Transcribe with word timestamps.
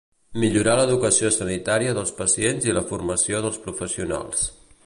Millorar 0.43 0.73
l'educació 0.79 1.31
sanitària 1.35 1.93
dels 1.99 2.15
pacients 2.23 2.69
i 2.71 2.75
la 2.79 2.87
formació 2.93 3.43
dels 3.47 3.63
professionals. 3.67 4.49